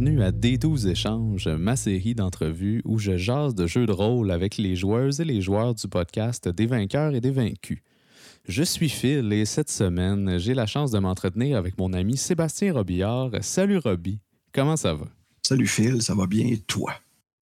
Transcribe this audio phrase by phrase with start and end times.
[0.00, 4.56] Bienvenue à D12 Échanges, ma série d'entrevues où je jase de jeux de rôle avec
[4.56, 7.80] les joueuses et les joueurs du podcast Des vainqueurs et des vaincus.
[8.48, 12.72] Je suis Phil et cette semaine, j'ai la chance de m'entretenir avec mon ami Sébastien
[12.72, 13.28] Robillard.
[13.42, 14.20] Salut Roby,
[14.54, 15.04] comment ça va?
[15.42, 16.94] Salut Phil, ça va bien et toi?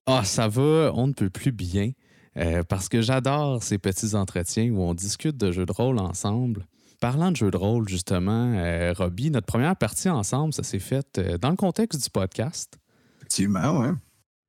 [0.06, 1.92] Ah, ça va, on ne peut plus bien.
[2.38, 6.66] Euh, parce que j'adore ces petits entretiens où on discute de jeux de rôle ensemble.
[7.00, 11.18] Parlant de jeux de rôle, justement, euh, Robbie, notre première partie ensemble, ça s'est fait
[11.18, 12.76] euh, dans le contexte du podcast.
[13.18, 13.88] Effectivement, oui.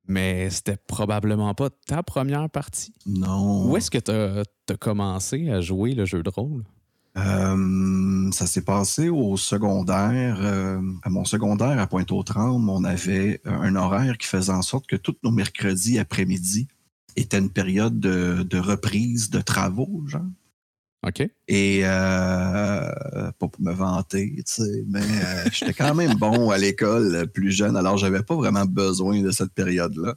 [0.08, 2.92] Mais c'était probablement pas ta première partie.
[3.06, 3.70] Non.
[3.70, 6.64] Où est-ce que tu as, commencé à jouer le jeu de rôle?
[7.16, 10.40] Euh, ça s'est passé au secondaire.
[11.02, 15.16] à mon secondaire à Pointe-aux-Trembles, on avait un horaire qui faisait en sorte que tous
[15.22, 16.66] nos mercredis après-midi
[17.14, 20.22] étaient une période de, de reprise de travaux, genre.
[21.06, 21.22] OK.
[21.48, 22.90] Et euh,
[23.38, 27.26] pas pour me vanter, tu sais, mais euh, j'étais quand même bon à l'école euh,
[27.26, 30.16] plus jeune, alors j'avais pas vraiment besoin de cette période-là.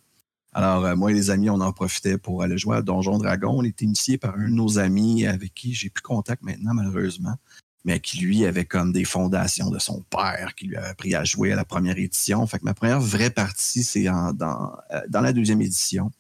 [0.56, 3.56] Alors, moi et les amis, on en profitait pour aller jouer à Donjon Dragon.
[3.58, 7.34] On était initié par un de nos amis avec qui j'ai plus contact maintenant, malheureusement,
[7.86, 11.24] mais qui, lui, avait comme des fondations de son père qui lui avait appris à
[11.24, 12.46] jouer à la première édition.
[12.46, 16.12] Fait que ma première vraie partie, c'est dans, dans la deuxième édition.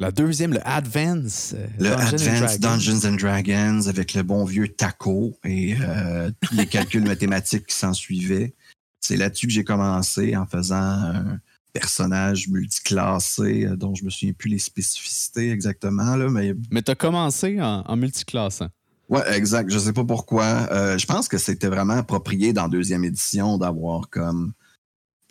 [0.00, 1.54] La deuxième, le Advance.
[1.54, 6.66] Euh, le Advance Dungeons and Dragons avec le bon vieux taco et euh, tous les
[6.66, 8.54] calculs mathématiques qui s'en suivaient.
[9.00, 11.38] C'est là-dessus que j'ai commencé en faisant un
[11.74, 16.16] personnage multiclassé euh, dont je me souviens plus les spécificités exactement.
[16.16, 18.68] Là, mais mais tu as commencé en, en multiclassant.
[19.10, 19.70] Oui, exact.
[19.70, 20.96] Je sais pas pourquoi.
[20.96, 24.54] je pense que c'était vraiment approprié dans deuxième édition d'avoir comme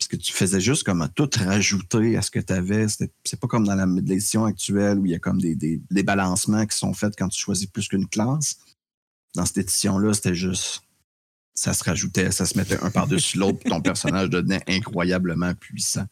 [0.08, 2.86] que tu faisais juste comme tout rajouter à ce que tu avais.
[2.88, 6.76] C'est pas comme dans l'édition actuelle où il y a comme des, des, balancements qui
[6.76, 8.58] sont faits quand tu choisis plus qu'une classe.
[9.34, 10.82] Dans cette édition-là, c'était juste.
[11.54, 16.06] Ça se rajoutait, ça se mettait un par-dessus l'autre, ton personnage devenait incroyablement puissant.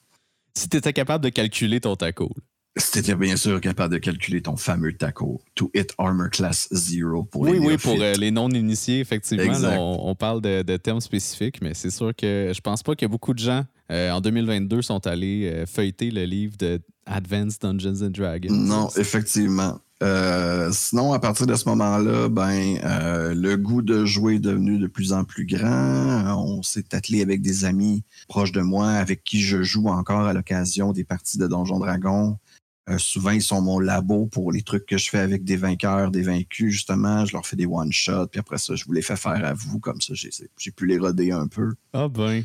[0.54, 2.30] Si tu étais capable de calculer ton taco.
[2.76, 6.68] Si tu étais bien sûr capable de calculer ton fameux taco, to hit armor class
[6.72, 10.08] zero pour oui, les Oui, pour euh, les non-initiés, effectivement.
[10.08, 13.10] on, parle de, de, termes spécifiques, mais c'est sûr que je pense pas qu'il y
[13.10, 17.62] a beaucoup de gens euh, en 2022, sont allés euh, feuilleter le livre de Advanced
[17.62, 18.52] Dungeons and Dragons.
[18.52, 19.80] Non, effectivement.
[20.02, 22.78] Euh, sinon, à partir de ce moment-là, ben,
[23.34, 26.36] le goût de jouer est devenu de plus en plus grand.
[26.44, 30.34] On s'est attelé avec des amis proches de moi avec qui je joue encore à
[30.34, 32.38] l'occasion des parties de Donjon Dragon.
[32.98, 36.22] souvent, ils sont mon labo pour les trucs que je fais avec des vainqueurs, des
[36.22, 37.24] vaincus, justement.
[37.24, 39.80] Je leur fais des one-shots, puis après ça, je vous les fais faire à vous,
[39.80, 41.72] comme ça, j'ai pu les roder un peu.
[41.94, 42.44] Ah ben.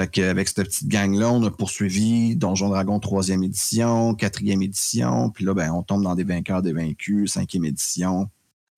[0.00, 5.44] Fait qu'avec cette petite gang-là, on a poursuivi Donjon Dragon troisième édition, quatrième édition, puis
[5.44, 8.30] là, ben, on tombe dans des vainqueurs, des vaincus, cinquième édition.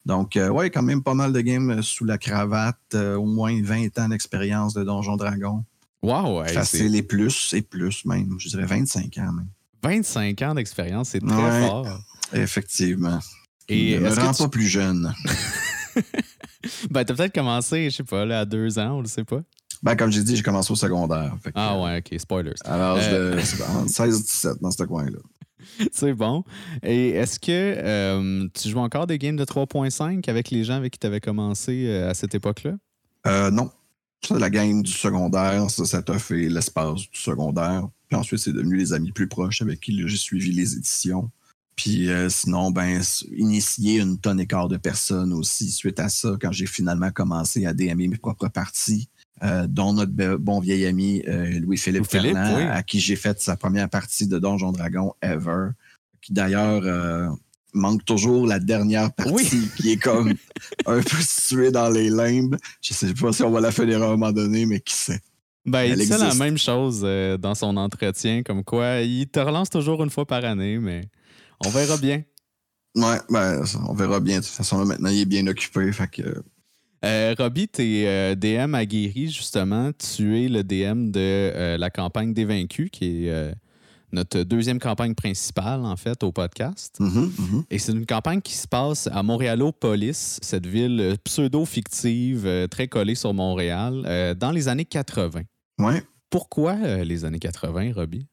[0.04, 3.56] Donc, euh, ouais, quand même pas mal de games sous la cravate, euh, au moins
[3.62, 5.64] 20 ans d'expérience de Donjon Dragon.
[6.02, 6.52] Wow, ouais.
[6.52, 8.34] Facile et plus, et plus même.
[8.40, 9.48] Je dirais 25 ans même.
[9.84, 11.86] 25 ans d'expérience, c'est très fort.
[12.32, 13.20] Effectivement.
[13.68, 15.14] Et ne me rend pas plus jeune.
[16.90, 19.42] ben, t'as peut-être commencé, je sais pas, là, à deux ans, on le sait pas.
[19.82, 21.36] Ben, comme j'ai dit, j'ai commencé au secondaire.
[21.54, 22.54] ah ouais, ok, spoilers.
[22.64, 23.36] Alors, euh...
[23.38, 25.18] 16-17 dans ce coin-là.
[25.92, 26.44] C'est bon.
[26.82, 30.92] Et est-ce que euh, tu joues encore des games de 3.5 avec les gens avec
[30.92, 32.74] qui tu avais commencé euh, à cette époque-là?
[33.26, 33.70] Euh, non.
[34.24, 35.68] C'est la game du secondaire.
[35.70, 37.88] Ça, ça t'a fait l'espace du secondaire.
[38.08, 41.30] Puis ensuite, c'est devenu les amis plus proches avec qui j'ai suivi les éditions.
[41.74, 43.00] Puis sinon, ben,
[43.36, 47.66] initier une tonne et quart de personnes aussi suite à ça, quand j'ai finalement commencé
[47.66, 49.08] à DMer mes propres parties.
[49.44, 53.88] Euh, dont notre bon vieil ami euh, Louis-Philippe Fernand, à qui j'ai fait sa première
[53.88, 55.70] partie de Donjon Dragon ever,
[56.20, 57.28] qui d'ailleurs euh,
[57.72, 60.34] manque toujours la dernière partie, qui est comme
[60.86, 62.56] un peu située dans les limbes.
[62.80, 65.20] Je sais pas si on va la faire à un moment donné, mais qui sait?
[65.66, 67.00] Ben, il dit la même chose
[67.40, 71.00] dans son entretien, comme quoi il te relance toujours une fois par année, mais
[71.64, 72.22] on verra bien.
[72.94, 74.38] Ouais, ben, on verra bien.
[74.38, 75.90] De toute façon, maintenant, il est bien occupé.
[75.90, 76.44] Fait que
[77.04, 79.90] euh, Robbie, tu es euh, DM aguerri, justement.
[79.92, 83.54] Tu es le DM de euh, la campagne des vaincus, qui est
[84.12, 86.96] notre deuxième campagne principale, en fait, au podcast.
[87.00, 87.64] Mm-hmm, mm-hmm.
[87.70, 93.32] Et c'est une campagne qui se passe à Montréalopolis, cette ville pseudo-fictive, très collée sur
[93.32, 95.42] Montréal, dans les années 80.
[95.78, 96.02] Ouais.
[96.28, 96.74] Pourquoi
[97.04, 98.26] les années 80, Robbie?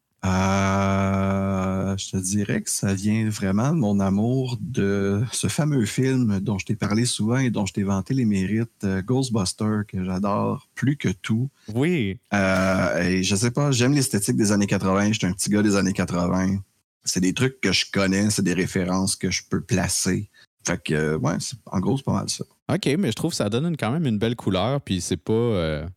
[1.89, 6.39] Euh, je te dirais que ça vient vraiment de mon amour de ce fameux film
[6.39, 10.03] dont je t'ai parlé souvent et dont je t'ai vanté les mérites, euh, Ghostbuster, que
[10.03, 11.49] j'adore plus que tout.
[11.73, 12.19] Oui.
[12.33, 15.13] Euh, et je sais pas, j'aime l'esthétique des années 80.
[15.13, 16.59] J'étais un petit gars des années 80.
[17.03, 20.29] C'est des trucs que je connais, c'est des références que je peux placer.
[20.65, 22.43] Fait que, ouais, en gros, c'est pas mal ça.
[22.71, 25.87] OK, mais je trouve que ça donne quand même une belle couleur, puis c'est pas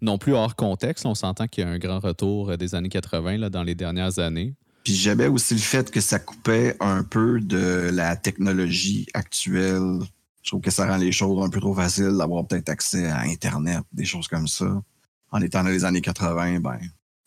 [0.00, 1.04] non plus hors contexte.
[1.04, 4.18] On s'entend qu'il y a un grand retour des années 80 là, dans les dernières
[4.18, 4.54] années.
[4.84, 10.00] Puis j'avais aussi le fait que ça coupait un peu de la technologie actuelle.
[10.42, 13.20] Je trouve que ça rend les choses un peu trop faciles d'avoir peut-être accès à
[13.20, 14.82] Internet, des choses comme ça.
[15.30, 16.78] En étant dans les années 80, ben,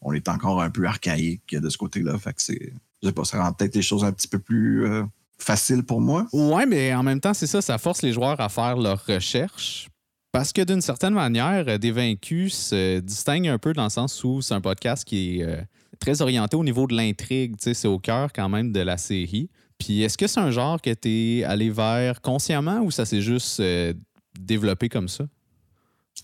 [0.01, 2.17] on est encore un peu archaïque de ce côté-là.
[2.17, 4.85] Fait que c'est, je sais pas, ça rend peut-être les choses un petit peu plus
[4.85, 5.03] euh,
[5.37, 6.27] faciles pour moi.
[6.33, 9.87] Ouais, mais en même temps, c'est ça, ça force les joueurs à faire leurs recherches.
[10.33, 14.41] Parce que d'une certaine manière, Des Vaincus se distingue un peu dans le sens où
[14.41, 15.61] c'est un podcast qui est euh,
[15.99, 17.55] très orienté au niveau de l'intrigue.
[17.59, 19.49] C'est au cœur quand même de la série.
[19.77, 23.21] Puis est-ce que c'est un genre que tu es allé vers consciemment ou ça s'est
[23.21, 23.93] juste euh,
[24.39, 25.25] développé comme ça?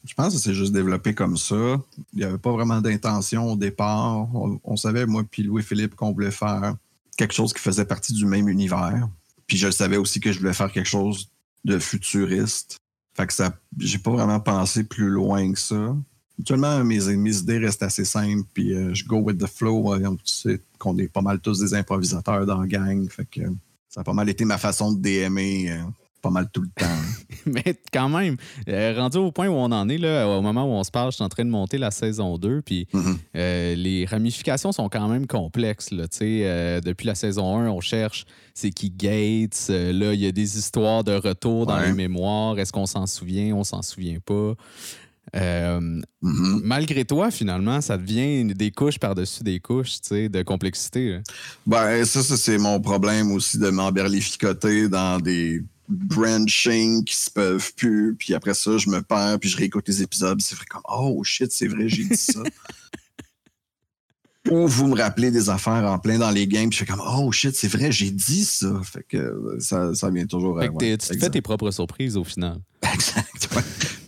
[0.05, 1.79] Je pense que c'est juste développé comme ça.
[2.13, 4.27] Il n'y avait pas vraiment d'intention au départ.
[4.63, 6.75] On, savait, moi puis Louis-Philippe, qu'on voulait faire
[7.17, 9.07] quelque chose qui faisait partie du même univers.
[9.47, 11.29] Puis je savais aussi que je voulais faire quelque chose
[11.65, 12.77] de futuriste.
[13.13, 15.95] Fait que ça, j'ai pas vraiment pensé plus loin que ça.
[16.41, 19.95] Actuellement, mes, mes idées restent assez simples, puis euh, je go with the flow.
[19.99, 23.07] tu sais qu'on est pas mal tous des improvisateurs dans la gang.
[23.09, 23.41] Fait que
[23.87, 25.77] ça a pas mal été ma façon de DMer euh,
[26.19, 26.87] pas mal tout le temps.
[27.45, 30.71] Mais quand même, euh, rendu au point où on en est, là, au moment où
[30.71, 33.75] on se parle, je suis en train de monter la saison 2, puis mm-hmm.
[33.75, 35.91] les ramifications sont quand même complexes.
[35.91, 36.07] Là,
[36.81, 39.67] depuis la saison 1, on cherche c'est qui Gates.
[39.69, 42.57] là, il y a des histoires de retour dans les mémoires.
[42.57, 43.55] Est-ce qu'on s'en souvient?
[43.55, 44.55] On s'en souvient pas?
[45.35, 45.79] Euh,
[46.23, 46.61] mm-hmm.
[46.63, 51.19] Malgré toi, finalement, ça devient des couches par-dessus des couches de complexité.
[51.65, 58.15] Ben, ça, c'est mon problème aussi de m'emberlificoter dans des branching qui se peuvent plus.
[58.17, 60.41] Puis après ça, je me perds, puis je réécoute les épisodes.
[60.41, 62.41] C'est vrai comme Oh shit, c'est vrai, j'ai dit ça.
[64.49, 67.03] Ou vous me rappelez des affaires en plein dans les games, puis je fais comme
[67.05, 68.81] Oh shit, c'est vrai, j'ai dit ça.
[68.83, 70.59] Fait que ça, ça vient toujours.
[70.59, 72.59] Fait que tu fais tes propres surprises au final.
[72.93, 73.49] Exact.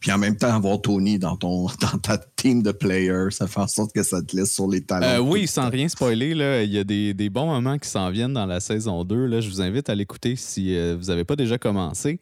[0.04, 3.62] Puis en même temps, avoir Tony dans, ton, dans ta team de players, ça fait
[3.62, 5.08] en sorte que ça te laisse sur les talents.
[5.08, 8.34] Euh, oui, sans rien spoiler, là, il y a des, bons moments qui s'en viennent
[8.34, 9.28] dans la saison 2.
[9.28, 9.40] Là.
[9.40, 12.20] Je vous invite à l'écouter si euh, vous n'avez pas déjà commencé.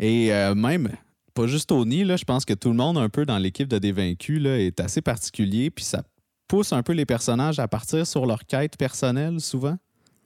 [0.00, 0.90] Et euh, même,
[1.34, 3.78] pas juste Tony, là, je pense que tout le monde un peu dans l'équipe de
[3.78, 5.70] Dévaincus là, est assez particulier.
[5.70, 6.02] Puis ça
[6.48, 9.76] pousse un peu les personnages à partir sur leur quête personnelle souvent.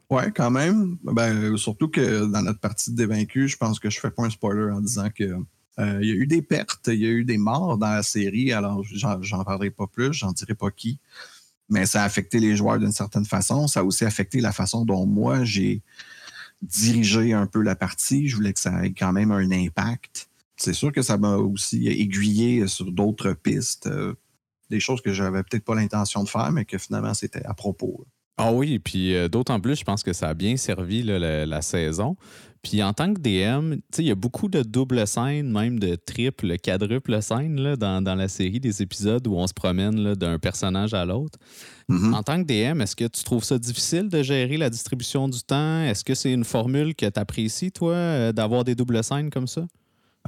[0.09, 0.97] Oui, quand même.
[1.03, 4.31] Ben, surtout que dans notre partie de Dévaincus, je pense que je fais pas un
[4.31, 5.35] spoiler en disant que
[5.79, 8.03] euh, il y a eu des pertes, il y a eu des morts dans la
[8.03, 10.99] série, alors j'en parlerai pas plus, j'en dirai pas qui.
[11.69, 13.69] Mais ça a affecté les joueurs d'une certaine façon.
[13.69, 15.83] Ça a aussi affecté la façon dont moi j'ai
[16.63, 18.29] dirigé un peu la partie.
[18.29, 20.29] Je voulais que ça ait quand même un impact.
[20.57, 24.15] C'est sûr que ça m'a aussi aiguillé sur d'autres pistes, euh,
[24.71, 28.05] des choses que j'avais peut-être pas l'intention de faire, mais que finalement c'était à propos.
[28.39, 31.61] Ah oui, et puis euh, d'autant plus, je pense que ça a bien servi la,
[31.61, 32.17] saison.
[32.63, 36.57] Puis en tant que DM, il y a beaucoup de doubles scènes, même de triple,
[36.59, 41.39] quadruple scènes dans, la série des épisodes où on se promène d'un personnage à l'autre.
[41.89, 42.15] Mm-hmm.
[42.15, 45.41] En tant que DM, est-ce que tu trouves ça difficile de gérer la distribution du
[45.43, 45.83] temps?
[45.83, 49.49] Est-ce que c'est une formule que tu apprécies, toi, euh, d'avoir des doubles scènes comme
[49.49, 49.67] ça?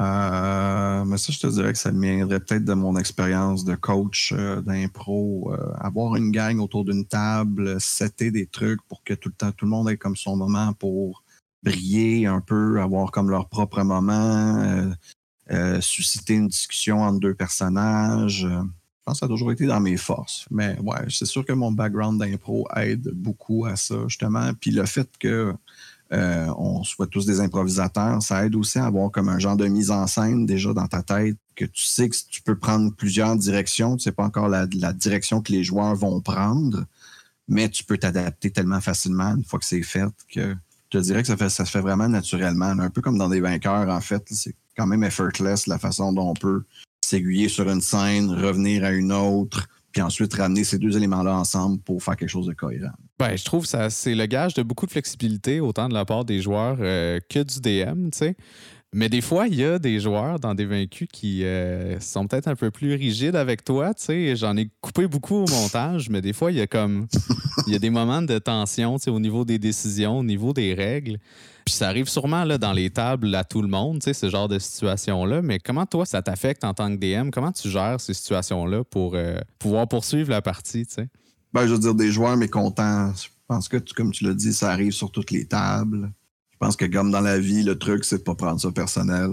[0.00, 4.32] Euh, mais ça, je te dirais que ça viendrait peut-être de mon expérience de coach
[4.36, 5.52] euh, d'impro.
[5.78, 9.66] avoir une gang autour d'une table, setter des trucs pour que tout le temps, tout
[9.66, 11.22] le monde ait comme son moment pour
[11.62, 14.90] briller un peu, avoir comme leur propre moment, euh,
[15.50, 18.44] euh, susciter une discussion entre deux personnages.
[18.44, 20.46] Euh, je pense que ça a toujours été dans mes forces.
[20.50, 24.52] Mais ouais, c'est sûr que mon background d'impro aide beaucoup à ça, justement.
[24.54, 25.54] Puis le fait que
[26.10, 29.90] on soit tous des improvisateurs, ça aide aussi à avoir comme un genre de mise
[29.90, 33.96] en scène déjà dans ta tête, que tu sais que tu peux prendre plusieurs directions.
[33.96, 36.84] Tu sais pas encore la, direction que les joueurs vont prendre,
[37.48, 40.54] mais tu peux t'adapter tellement facilement une fois que c'est fait que
[40.92, 42.66] je te dirais que ça se fait vraiment naturellement.
[42.66, 44.24] Un peu comme dans des vainqueurs, en fait.
[44.30, 46.64] C'est quand même effortless la façon dont on peut
[47.00, 51.78] s'aiguiller sur une scène, revenir à une autre, puis ensuite ramener ces deux éléments-là ensemble
[51.80, 52.90] pour faire quelque chose de cohérent.
[53.20, 56.24] Ben, je trouve que c'est le gage de beaucoup de flexibilité, autant de la part
[56.24, 58.08] des joueurs euh, que du DM.
[58.08, 58.36] tu sais.
[58.94, 62.48] Mais des fois, il y a des joueurs dans des vaincus qui euh, sont peut-être
[62.48, 63.92] un peu plus rigides avec toi.
[63.92, 67.08] Tu sais, j'en ai coupé beaucoup au montage, mais des fois, il y a comme
[67.66, 70.54] il y a des moments de tension tu sais, au niveau des décisions, au niveau
[70.54, 71.18] des règles.
[71.66, 74.30] Puis ça arrive sûrement là, dans les tables à tout le monde, tu sais, ce
[74.30, 75.42] genre de situation-là.
[75.42, 77.28] Mais comment toi, ça t'affecte en tant que DM?
[77.28, 80.86] Comment tu gères ces situations-là pour euh, pouvoir poursuivre la partie?
[80.86, 81.08] Tu sais?
[81.52, 83.12] Ben, je veux dire, des joueurs mécontents.
[83.14, 86.12] Je pense que, comme tu l'as dit, ça arrive sur toutes les tables.
[86.52, 89.30] Je pense que comme dans la vie, le truc, c'est de pas prendre ça personnel.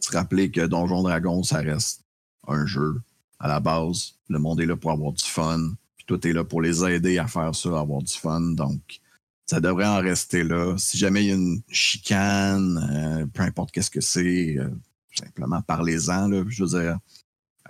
[0.00, 2.04] Se rappeler que Donjon Dragon, ça reste
[2.46, 3.00] un jeu
[3.40, 4.14] à la base.
[4.28, 5.72] Le monde est là pour avoir du fun.
[5.96, 8.40] Puis toi, es là pour les aider à faire ça, à avoir du fun.
[8.40, 9.00] Donc,
[9.46, 10.76] ça devrait en rester là.
[10.76, 14.68] Si jamais il y a une chicane, euh, peu importe qu'est-ce que c'est, euh,
[15.14, 16.30] simplement parlez-en.
[16.48, 16.98] Je veux dire,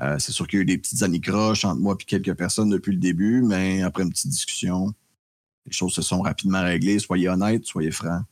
[0.00, 2.71] Euh, c'est sûr qu'il y a eu des petites anicroches entre moi et quelques personnes
[2.71, 4.95] depuis le début, mais après une petite discussion,
[5.67, 6.99] les choses se sont rapidement réglées.
[6.99, 8.23] Soyez honnête, soyez franc.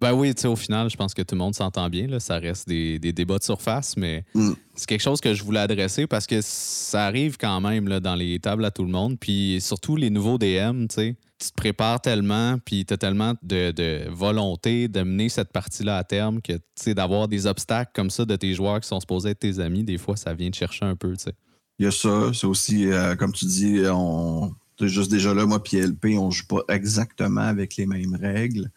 [0.00, 2.06] Ben oui, tu sais, au final, je pense que tout le monde s'entend bien.
[2.06, 2.20] Là.
[2.20, 4.52] Ça reste des, débats de surface, mais Mm.
[4.74, 8.14] c'est quelque chose que je voulais adresser parce que ça arrive quand même là, dans
[8.14, 9.18] les tables à tout le monde.
[9.18, 13.34] Puis surtout les nouveaux DM, tu sais, tu te prépares tellement, puis tu as tellement
[13.42, 17.92] de, de volonté de mener cette partie-là à terme que, tu sais, d'avoir des obstacles
[17.94, 20.50] comme ça de tes joueurs qui sont supposés être tes amis, des fois, ça vient
[20.50, 21.32] te chercher un peu, tu sais.
[21.78, 22.30] Il y a ça.
[22.32, 24.52] C'est aussi, euh, comme tu dis, on.
[24.80, 28.70] juste déjà là, moi puis LP, on joue pas exactement avec les mêmes règles.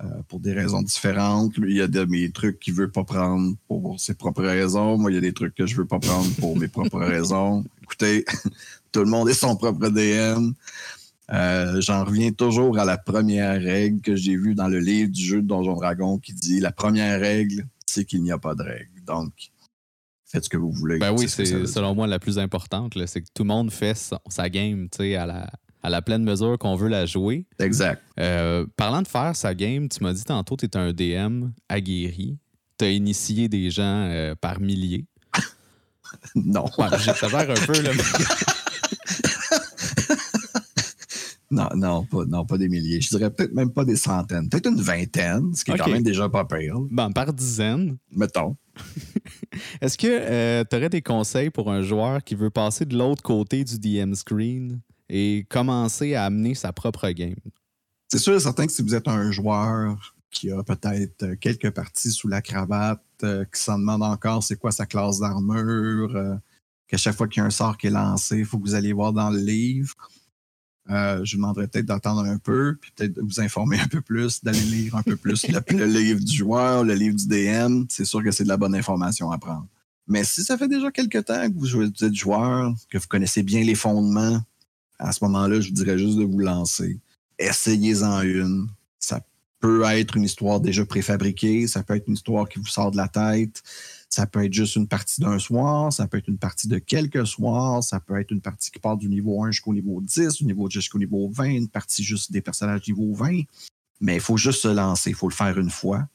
[0.00, 1.56] Euh, pour des raisons différentes.
[1.56, 4.96] Lui, il y a de mes trucs qu'il veut pas prendre pour ses propres raisons.
[4.96, 7.64] Moi, il y a des trucs que je veux pas prendre pour mes propres raisons.
[7.82, 8.24] Écoutez,
[8.92, 10.52] tout le monde est son propre DM.
[11.30, 15.20] Euh, J'en reviens toujours à la première règle que j'ai vue dans le livre du
[15.20, 18.62] jeu de Donjon Dragon qui dit la première règle, c'est qu'il n'y a pas de
[18.62, 19.02] règle.
[19.04, 19.32] Donc,
[20.26, 20.98] faites ce que vous voulez.
[20.98, 22.94] Ben oui, c'est selon moi la plus importante.
[23.06, 25.50] C'est que tout le monde fait sa game, tu sais, à la,
[25.88, 27.46] à la pleine mesure qu'on veut la jouer.
[27.58, 28.02] Exact.
[28.20, 31.48] Euh, parlant de faire sa game, tu m'as dit tantôt que tu es un DM
[31.68, 32.36] aguerri.
[32.78, 35.06] Tu as initié des gens euh, par milliers.
[36.34, 36.64] Non.
[36.78, 37.90] Ouais, j'exagère un peu, là.
[41.50, 43.00] Non, non, pas, non, pas des milliers.
[43.00, 44.50] Je dirais peut-être même pas des centaines.
[44.50, 46.74] Peut-être une vingtaine, ce qui est quand même déjà pas pire.
[46.90, 47.96] Bon, par dizaines.
[48.14, 48.54] Mettons.
[49.80, 53.64] Est-ce que tu aurais des conseils pour un joueur qui veut passer de l'autre côté
[53.64, 54.82] du DM screen?
[55.08, 57.34] Et commencer à amener sa propre game?
[58.08, 61.70] C'est sûr et certain que si vous êtes un joueur qui a peut-être euh, quelques
[61.70, 66.34] parties sous la cravate, euh, qui s'en demande encore c'est quoi sa classe d'armure, euh,
[66.86, 68.74] qu'à chaque fois qu'il y a un sort qui est lancé, il faut que vous
[68.74, 69.94] alliez voir dans le livre.
[70.90, 74.42] Je vous demanderais peut-être d'attendre un peu, puis peut-être de vous informer un peu plus,
[74.42, 77.84] d'aller lire un peu plus le, le livre du joueur, le livre du DM.
[77.90, 79.66] C'est sûr que c'est de la bonne information à prendre.
[80.06, 83.06] Mais si ça fait déjà quelques temps que vous jouez- vous êtes joueur, que vous
[83.06, 84.40] connaissez bien les fondements,
[84.98, 86.98] à ce moment-là, je vous dirais juste de vous lancer.
[87.38, 88.68] Essayez-en une.
[88.98, 89.24] Ça
[89.60, 92.96] peut être une histoire déjà préfabriquée, ça peut être une histoire qui vous sort de
[92.96, 93.62] la tête,
[94.08, 97.26] ça peut être juste une partie d'un soir, ça peut être une partie de quelques
[97.26, 100.44] soirs, ça peut être une partie qui part du niveau 1 jusqu'au niveau 10, du
[100.44, 103.42] niveau 10 jusqu'au niveau 20, une partie juste des personnages niveau 20.
[104.00, 106.08] Mais il faut juste se lancer, il faut le faire une fois.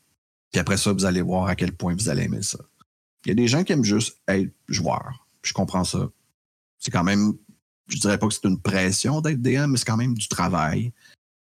[0.52, 2.60] Puis après ça, vous allez voir à quel point vous allez aimer ça.
[3.26, 5.28] Il y a des gens qui aiment juste être joueur.
[5.42, 6.10] Je comprends ça.
[6.80, 7.34] C'est quand même,
[7.88, 10.92] je dirais pas que c'est une pression d'être DM, mais c'est quand même du travail,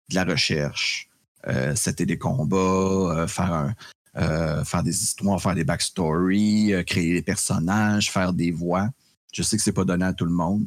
[0.10, 1.10] de la recherche,
[1.48, 3.76] euh, c'était des combats, euh, faire, un,
[4.18, 8.90] euh, faire des histoires, faire des backstories, euh, créer des personnages, faire des voix.
[9.34, 10.66] Je sais que c'est pas donné à tout le monde,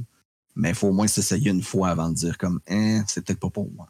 [0.57, 3.41] mais il faut au moins s'essayer une fois avant de dire comme, hein, c'est peut-être
[3.41, 3.89] pas pour moi.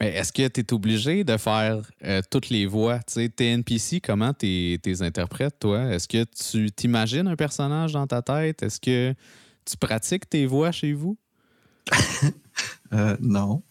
[0.00, 2.98] Mais est-ce que tu es obligé de faire euh, toutes les voix?
[3.00, 5.84] Tes NPC, comment tu les interprètes, toi?
[5.92, 8.62] Est-ce que tu t'imagines un personnage dans ta tête?
[8.62, 9.14] Est-ce que
[9.66, 11.18] tu pratiques tes voix chez vous?
[12.92, 13.64] Euh, non.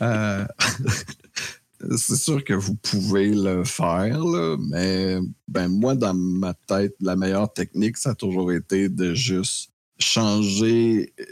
[0.00, 0.46] Euh,
[1.96, 4.22] c'est sûr que vous pouvez le faire,
[4.70, 9.72] mais ben, moi, dans ma tête, la meilleure technique, ça a toujours été de juste
[9.98, 11.24] changer euh,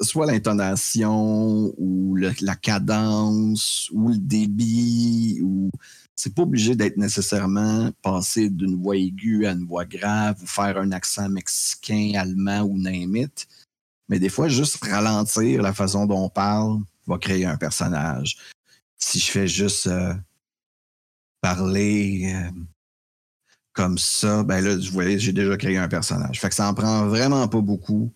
[0.00, 5.70] soit l'intonation ou la cadence ou le débit ou
[6.16, 10.78] c'est pas obligé d'être nécessairement passé d'une voix aiguë à une voix grave ou faire
[10.78, 13.48] un accent mexicain, allemand ou name it.
[14.08, 18.36] Mais des fois, juste ralentir la façon dont on parle va créer un personnage.
[18.96, 20.14] Si je fais juste euh,
[21.40, 22.50] parler euh,
[23.72, 26.40] comme ça, ben là, vous voyez, j'ai déjà créé un personnage.
[26.40, 28.12] Fait que ça en prend vraiment pas beaucoup.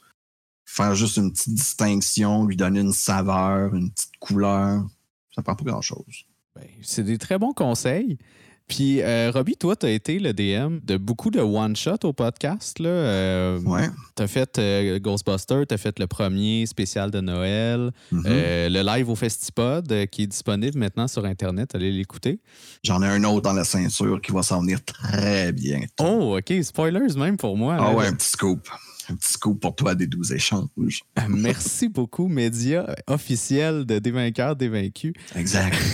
[0.64, 4.86] Faire juste une petite distinction, lui donner une saveur, une petite couleur,
[5.34, 6.27] ça prend pas grand-chose.
[6.58, 8.18] Ben, c'est des très bons conseils.
[8.66, 12.78] Puis, euh, Robbie, toi, tu as été le DM de beaucoup de one-shot au podcast.
[12.80, 12.90] Là.
[12.90, 13.88] Euh, Ouais.
[14.14, 18.24] tu as fait euh, Ghostbuster, tu as fait le premier spécial de Noël, Mhm.
[18.26, 21.74] le live au Festipod qui est disponible maintenant sur Internet.
[21.74, 22.40] Allez l'écouter.
[22.84, 25.80] J'en ai un autre dans la ceinture qui va s'en venir très bien.
[25.98, 26.52] Oh, OK.
[26.62, 27.76] Spoilers même pour moi.
[27.80, 27.94] Ah là.
[27.96, 28.68] ouais, un petit scoop.
[29.10, 31.02] Un petit scoop pour toi des 12 échanges.
[31.28, 35.12] Merci beaucoup, média officiel de Des vainqueurs, des vaincus.
[35.34, 35.76] Exact.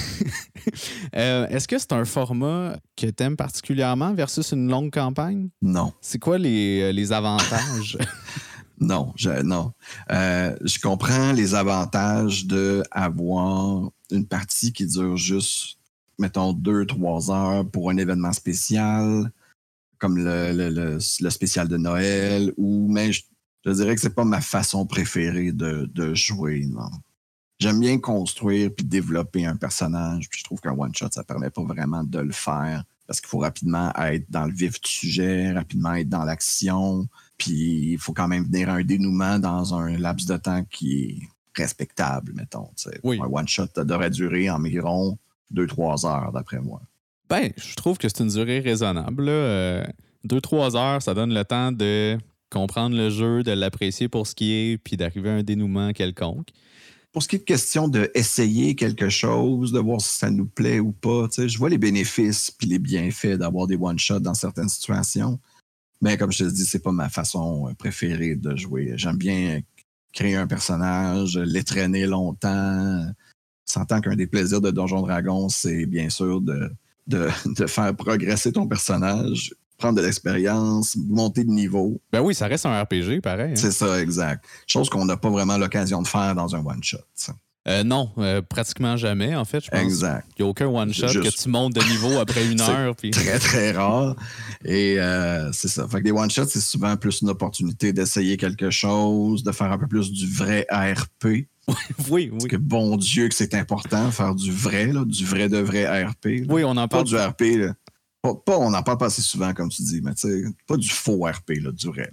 [1.15, 5.51] Euh, Est-ce que c'est un format que tu aimes particulièrement versus une longue campagne?
[5.61, 5.93] Non.
[6.01, 7.99] C'est quoi les, euh, les avantages?
[8.81, 9.73] Non, je, non.
[10.11, 15.79] Euh, je comprends les avantages d'avoir une partie qui dure juste,
[16.19, 19.31] mettons, deux, trois heures pour un événement spécial,
[20.05, 23.23] comme le, le- le- le spécial de Noël, ou mais je,
[23.65, 26.91] je dirais que c'est pas ma façon préférée de, de jouer, non.
[27.59, 31.63] J'aime bien construire puis développer un personnage, puis je trouve qu'un one-shot, ça permet pas
[31.63, 35.95] vraiment de le faire parce qu'il faut rapidement être dans le vif du sujet, rapidement
[35.95, 37.07] être dans l'action,
[37.39, 41.03] Puis il faut quand même venir à un dénouement dans un laps de temps qui
[41.03, 41.19] est
[41.55, 42.69] respectable, mettons.
[43.03, 43.19] Oui.
[43.23, 45.19] Un one-shot devrait durer environ
[45.55, 46.81] 2-3 heures, d'après moi.
[47.35, 49.25] Ben, je trouve que c'est une durée raisonnable.
[49.27, 49.85] Euh,
[50.23, 52.17] deux, trois heures, ça donne le temps de
[52.49, 56.51] comprendre le jeu, de l'apprécier pour ce qui est, puis d'arriver à un dénouement quelconque.
[57.11, 60.79] Pour ce qui est de question d'essayer quelque chose, de voir si ça nous plaît
[60.79, 65.41] ou pas, je vois les bénéfices puis les bienfaits d'avoir des one-shots dans certaines situations.
[66.03, 68.93] Mais comme je te dis, c'est pas ma façon euh, préférée de jouer.
[68.95, 69.61] J'aime bien
[70.13, 73.05] créer un personnage, l'étraîner longtemps.
[73.65, 76.71] S'entend qu'un des plaisirs de Donjon Dragon, c'est bien sûr de,
[77.07, 77.29] de,
[77.67, 82.01] faire progresser ton personnage, prendre de l'expérience, monter de niveau.
[82.13, 83.53] Ben oui, ça reste un RPG, pareil.
[83.53, 83.57] Hein.
[83.57, 84.45] C'est ça, exact.
[84.67, 86.99] Chose qu'on n'a pas vraiment l'occasion de faire dans un one-shot.
[87.67, 89.65] Euh, non, euh, pratiquement jamais, en fait.
[89.65, 90.29] Je pense exact.
[90.39, 92.95] Il n'y a aucun one-shot que tu montes de niveau après une heure.
[92.95, 93.11] Puis...
[93.11, 94.17] Très, très rare.
[94.65, 95.89] Et euh, c'est ça.
[95.89, 99.79] Fait que des one-shots, c'est souvent plus une opportunité d'essayer quelque chose, de faire un
[99.79, 101.47] peu plus du vrai ARP.
[102.11, 102.29] oui, oui.
[102.31, 105.85] Parce que bon Dieu que c'est important, faire du vrai, là, du vrai de vrai
[105.85, 106.27] ARP.
[106.49, 107.05] Oui, on en parle.
[107.05, 107.43] Pas du RP,
[108.23, 110.13] Pas, on n'en parle pas assez souvent, comme tu dis, mais
[110.67, 112.11] pas du faux RP, là, du vrai.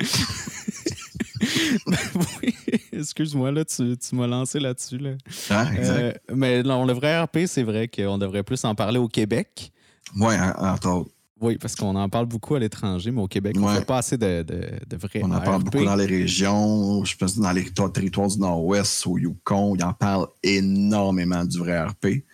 [2.42, 2.54] oui,
[2.92, 4.98] excuse-moi, là, tu, m'as lancé là-dessus.
[4.98, 5.12] Là.
[5.50, 5.98] Ah, exact.
[5.98, 9.72] Euh, mais non, le vrai RP, c'est vrai qu'on devrait plus en parler au Québec.
[10.16, 11.10] Oui, entre autres.
[11.40, 14.16] Oui, parce qu'on en parle beaucoup à l'étranger, mais au Québec, on fait pas assez
[14.16, 17.04] de, de, vrais On en parle beaucoup dans les régions.
[17.04, 21.82] Je pense dans les territoires du Nord-Ouest, au Yukon, ils en parlent énormément du vrai
[21.82, 22.24] RP.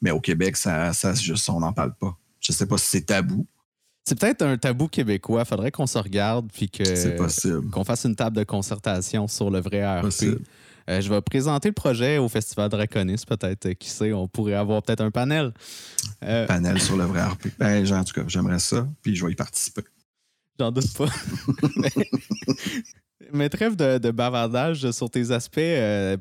[0.00, 2.16] Mais au Québec, ça, ça juste, on n'en parle pas.
[2.40, 3.46] Je ne sais pas si c'est tabou.
[4.04, 5.44] C'est peut-être un tabou québécois.
[5.44, 10.00] Faudrait qu'on se regarde puis que qu'on fasse une table de concertation sur le vrai
[10.00, 10.38] RP.
[10.88, 13.66] Euh, je vais présenter le projet au Festival Draconis, peut-être.
[13.66, 15.52] Euh, qui sait, on pourrait avoir peut-être un panel.
[16.24, 17.48] Euh, panel sur le vrai RP.
[17.58, 19.82] Ben, en tout cas, j'aimerais ça, puis je vais y participer.
[20.58, 21.08] J'en doute pas.
[23.32, 25.60] Mais trêve de, bavardage sur tes aspects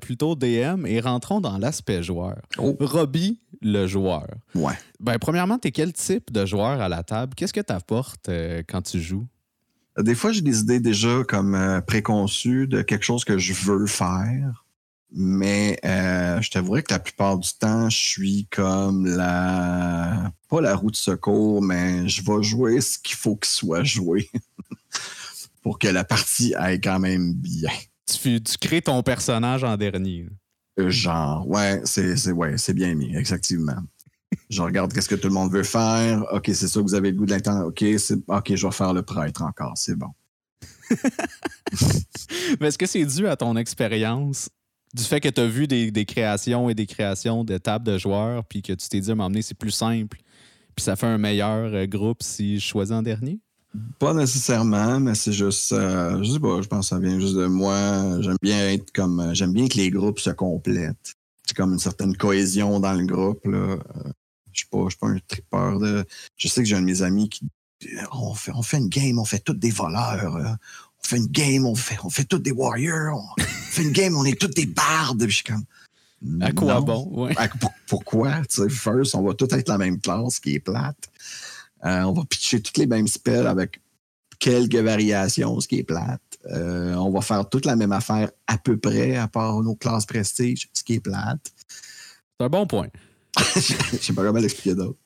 [0.01, 2.35] plutôt DM et rentrons dans l'aspect joueur.
[2.57, 2.75] Oh.
[2.81, 4.27] Robbie, le joueur.
[4.53, 4.73] Ouais.
[4.99, 7.33] Ben, premièrement, tu es quel type de joueur à la table?
[7.35, 8.29] Qu'est-ce que tu apportes
[8.67, 9.25] quand tu joues?
[9.97, 13.87] Des fois, j'ai des idées déjà comme euh, préconçues de quelque chose que je veux
[13.87, 14.65] faire.
[15.11, 20.31] Mais euh, je t'avouerais que la plupart du temps, je suis comme la.
[20.49, 24.29] Pas la roue de secours, mais je vais jouer ce qu'il faut qu'il soit joué
[25.61, 27.71] pour que la partie aille quand même bien.
[28.05, 30.27] Tu, tu crées ton personnage en dernier.
[30.77, 33.81] Genre, ouais, c'est ouais, bien mis, effectivement.
[34.49, 36.23] Je regarde qu'est-ce que tout le monde veut faire.
[36.31, 37.67] OK, c'est ça, vous avez le goût de l'intendre.
[37.67, 37.83] OK,
[38.27, 39.73] OK, je vais faire le prêtre encore.
[39.75, 40.09] C'est bon.
[42.59, 44.49] Mais est-ce que c'est dû à ton expérience
[44.93, 48.43] du fait que tu as vu des, créations et des créations de tables de joueurs,
[48.45, 50.17] puis que tu t'es dit m'emmener, c'est plus simple,
[50.75, 53.39] puis ça fait un meilleur euh, groupe si je choisis en dernier?
[53.99, 57.35] Pas nécessairement, mais c'est juste, euh, je sais pas, je pense que ça vient juste
[57.35, 58.21] de moi.
[58.21, 61.13] J'aime bien être comme, j'aime bien que les groupes se complètent.
[61.45, 63.45] C'est comme une certaine cohésion dans le groupe.
[63.45, 63.57] Là.
[63.57, 63.77] Euh,
[64.51, 66.05] je suis pas, suis pas un tripeur de.
[66.35, 67.47] Je sais que j'ai un de mes amis qui.
[68.11, 70.57] On fait, on fait une game, on fait tous des voleurs.
[71.07, 73.33] On fait une game, on fait, on fait tous des warriors.
[73.39, 75.23] On fait une game, on est tous des bardes.
[75.25, 75.63] je suis comme.
[76.41, 77.07] À quoi bon?
[77.11, 77.33] Ouais.
[77.87, 78.41] pourquoi?
[78.49, 81.09] Tu sais, first, on va tous être la même classe qui est plate.
[81.85, 83.79] Euh, on va pitcher toutes les mêmes spells avec
[84.39, 86.21] quelques variations, ce qui est plate.
[86.47, 90.05] Euh, on va faire toute la même affaire à peu près, à part nos classes
[90.05, 91.53] prestige, ce qui est plate.
[92.37, 92.87] C'est un bon point.
[93.55, 94.97] Je sais pas comment l'expliquer d'autre.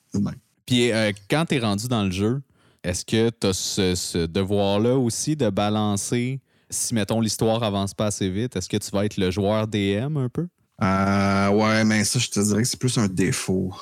[0.66, 2.42] Puis euh, quand tu es rendu dans le jeu,
[2.84, 6.40] est-ce que tu as ce, devoir-là aussi de balancer,
[6.70, 10.16] si mettons l'histoire avance pas assez vite, est-ce que tu vas être le joueur DM
[10.16, 10.46] un peu?
[10.82, 13.72] Euh, ouais, mais ça, je te dirais que c'est plus un défaut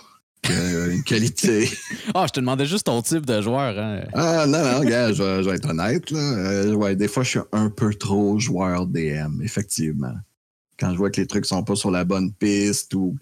[0.43, 1.71] qu'une qualité.
[2.15, 3.79] Ah, je te demandais juste ton type de joueur.
[3.79, 4.03] Hein?
[4.13, 6.11] Ah, non, non, gars, je, vais être honnête.
[6.11, 6.19] Là.
[6.19, 10.15] Euh, ouais, des fois, je suis un peu trop joueur DM, effectivement.
[10.79, 13.17] Quand je vois que les trucs sont pas sur la bonne piste ou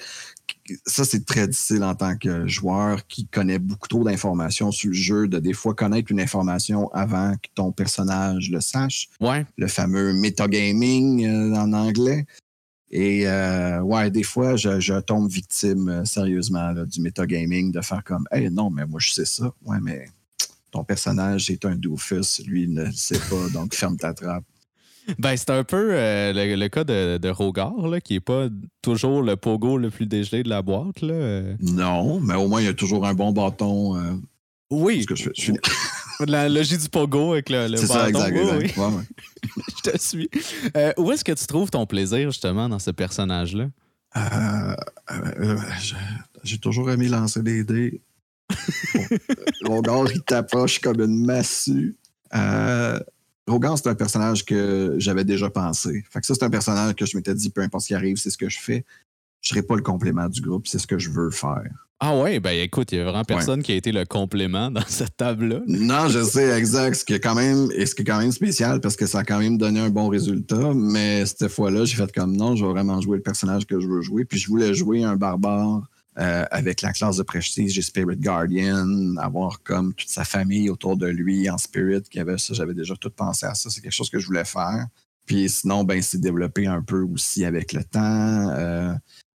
[0.87, 4.95] ça, c'est très difficile en tant que joueur qui connaît beaucoup trop d'informations sur le
[4.95, 9.09] jeu, de des fois connaître une information avant que ton personnage le sache.
[9.21, 9.47] Ouais.
[9.57, 12.27] Le fameux metagaming euh, en anglais.
[12.91, 18.27] Et euh, ouais, des fois, je, tombe victime euh, sérieusement du metagaming, de faire comme
[18.31, 19.53] Hey, non, mais moi je sais ça.
[19.65, 20.07] Ouais, mais
[20.71, 24.45] ton personnage est un doofus, lui il ne le sait pas, donc ferme ta trappe.
[25.19, 28.49] Ben, c'est un peu euh, le, cas de, de Rogar, là, qui n'est pas
[28.83, 31.01] toujours le pogo le plus dégelé de la boîte.
[31.01, 31.43] Là.
[31.61, 33.97] Non, mais au moins, il y a toujours un bon bâton.
[33.97, 34.15] Euh,
[34.71, 35.07] oui.
[35.07, 35.53] Que je, je
[36.27, 37.87] La logie du pogo avec le, le bâton.
[37.87, 38.77] Ça, exact, exact.
[39.85, 40.29] je te suis.
[40.77, 43.69] Euh, où est-ce que tu trouves ton plaisir, justement, dans ce personnage-là?
[46.43, 48.01] J'ai toujours aimé lancer des dés.
[49.65, 51.97] Rogar, il t'approche comme une massue.
[52.35, 52.99] Euh,
[53.49, 56.05] Rogan, c'est un personnage que j'avais déjà pensé.
[56.11, 58.17] Fait que ça, c'est un personnage que je m'étais dit, peu importe ce qui arrive,
[58.17, 58.85] c'est ce que je fais.
[59.41, 61.89] Je serai pas le complément du groupe, c'est ce que je veux faire.
[62.01, 64.85] Ah ouais, ben écoute, il y a vraiment personne qui a été le complément dans
[64.87, 65.61] cette table-là.
[65.67, 66.95] Non, je sais, exact.
[66.95, 69.21] Ce qui est quand même, et ce qui est quand même spécial parce que ça
[69.21, 70.73] a quand même donné un bon résultat.
[70.75, 73.89] Mais cette fois-là, j'ai fait comme non, je vais vraiment jouer le personnage que je
[73.89, 74.25] veux jouer.
[74.25, 79.17] Puis je voulais jouer un barbare euh, avec la classe de prestige j'ai Spirit Guardian,
[79.19, 82.97] avoir comme toute sa famille autour de lui en Spirit, qui avait ça, j'avais déjà
[82.97, 83.71] tout pensé à ça.
[83.71, 84.87] C'est quelque chose que je voulais faire.
[85.27, 88.51] Puis sinon, ben, c'est développé un peu aussi avec le temps.
[88.51, 88.95] Euh,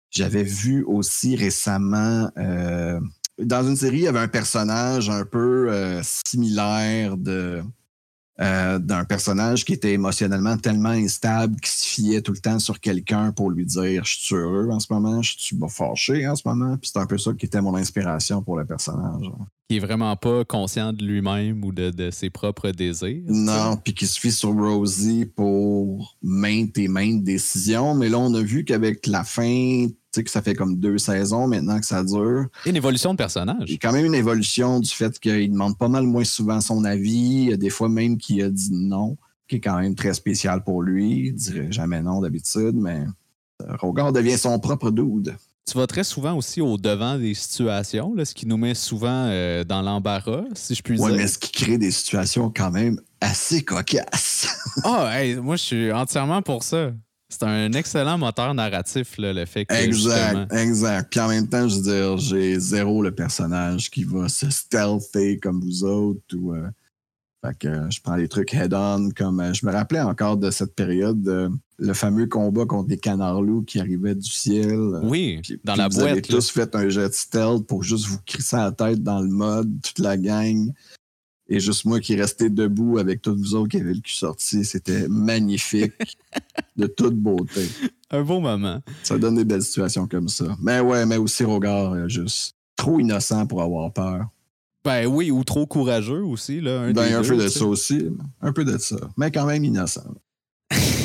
[0.09, 2.99] j'avais vu aussi récemment, euh,
[3.37, 7.63] dans une série, il y avait un personnage un peu similaire de,
[8.39, 12.79] euh, d'un personnage qui était émotionnellement tellement instable qui se fiait tout le temps sur
[12.79, 16.43] quelqu'un pour lui dire Je suis heureux en ce moment, je suis fâché en ce
[16.47, 16.77] moment.
[16.77, 19.29] Puis c'est un peu ça qui était mon inspiration pour le personnage.
[19.71, 23.23] Qui est vraiment pas conscient de lui-même ou de, de, ses propres désirs.
[23.29, 27.95] Non, puis qui se fie sur Rosie pour maintes et maintes décisions.
[27.95, 30.97] Mais là, on a vu qu'avec la fin, tu sais, que ça fait comme deux
[30.97, 32.47] saisons maintenant que ça dure.
[32.65, 33.63] Une évolution de personnage.
[33.67, 36.59] Il y a quand même une évolution du fait qu'il demande pas mal moins souvent
[36.59, 37.57] son avis.
[37.57, 39.15] Des fois même qu'il a dit non,
[39.47, 41.27] qui est quand même très spécial pour lui.
[41.27, 43.05] Il dirait jamais non d'habitude, mais
[43.61, 45.33] euh, Rogar devient son propre dude.
[45.69, 49.27] Tu vas très souvent aussi au devant des situations, là, ce qui nous met souvent
[49.27, 51.17] euh, dans l'embarras, si je puis ouais, dire.
[51.17, 54.47] mais ce qui crée des situations quand même assez cocasses.
[54.83, 56.91] Ah, oh, hey, moi, je suis entièrement pour ça.
[57.31, 59.73] C'est un excellent moteur narratif, là, le fait que.
[59.73, 60.47] Exact, justement...
[60.49, 61.11] exact.
[61.11, 65.39] Puis en même temps, je veux dire, j'ai zéro le personnage qui va se stealther
[65.39, 66.21] comme vous autres.
[66.35, 66.67] Ou, euh,
[67.43, 69.11] fait que je prends les trucs head-on.
[69.15, 71.49] Comme euh, je me rappelais encore de cette période, euh,
[71.83, 74.77] le fameux combat contre des canards-loups qui arrivaient du ciel.
[75.03, 76.07] Oui, Puis- dans puis la vous boîte.
[76.11, 76.27] avez là.
[76.29, 79.99] tous fait un jet stealth pour juste vous crisser la tête dans le mode, toute
[79.99, 80.71] la gang.
[81.49, 84.63] Et juste moi qui restais debout avec tous vous autres qui avez le cul sorti.
[84.63, 85.91] C'était magnifique,
[86.77, 87.67] de toute beauté.
[88.11, 88.79] Un beau moment.
[89.03, 90.45] Ça donne des belles situations comme ça.
[90.61, 94.27] Mais ouais, mais aussi Rogar, euh, juste trop innocent pour avoir peur.
[94.85, 96.61] Ben oui, ou trop courageux aussi.
[96.61, 98.07] Là, un Ben, un deux, peu de ça aussi.
[98.41, 98.97] Un peu de ça.
[99.17, 100.13] Mais quand même innocent.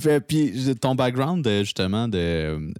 [0.00, 2.72] Fait, Puis ton background, de, justement, de euh,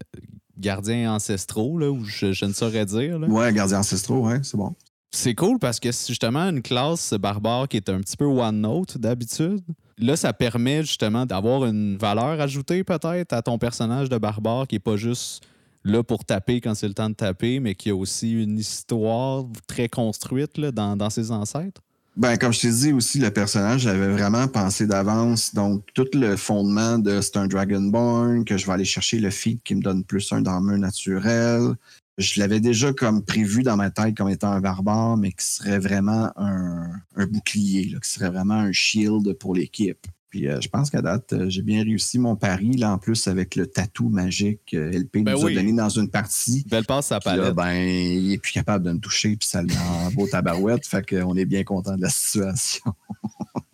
[0.59, 4.57] gardien ancestraux, là, ou je, je ne saurais dire, là, Ouais, gardien ancestraux, ouais, c'est
[4.57, 4.75] bon.
[5.11, 8.61] c'est cool parce que c'est justement une classe barbare qui est un petit peu one
[8.61, 9.61] note d'habitude.
[9.99, 14.77] Là, ça permet justement d'avoir une valeur ajoutée peut-être à ton personnage de barbare qui
[14.77, 15.43] est pas juste
[15.85, 19.45] là pour taper quand c'est le temps de taper, mais qui a aussi une histoire
[19.67, 21.81] très construite là, dans, dans ses ancêtres.
[22.17, 25.55] Ben, comme je t'ai dit aussi, le personnage, j'avais vraiment pensé d'avance.
[25.55, 29.63] Donc, tout le fondement de c'est un Dragonborn, que je vais aller chercher le feat
[29.63, 31.75] qui me donne plus un d'armure naturel.
[32.17, 35.79] Je l'avais déjà comme prévu dans ma tête comme étant un barbare, mais qui serait
[35.79, 40.07] vraiment un, bouclier, qui serait vraiment un shield pour l'équipe.
[40.31, 43.29] Puis euh, je pense qu'à date, euh, j'ai bien réussi mon pari, là, en plus,
[43.29, 45.53] avec le tatou magique euh, LP Ben nous oui.
[45.53, 46.65] a donné dans une partie.
[46.69, 49.79] Belle à là, ben, il est plus capable de me toucher, puis ça le met
[49.79, 50.87] en beau tabarouette.
[50.87, 52.85] Fait qu'on est bien content de la situation.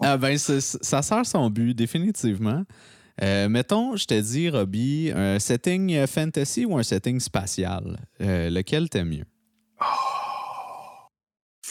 [0.04, 2.64] Ah ben, ça sert son but, définitivement.
[3.20, 8.00] Mettons, je te dis, Robbie, un setting fantasy ou un setting spatial?
[8.18, 9.24] Lequel t'aimes mieux?